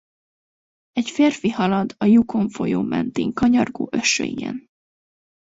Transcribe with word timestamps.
Egy 0.91 1.09
férfi 1.09 1.49
halad 1.49 1.95
a 1.97 2.05
Yukon 2.05 2.49
folyó 2.49 2.81
mentén 2.81 3.33
kanyargó 3.33 3.89
ösvényen. 3.91 4.67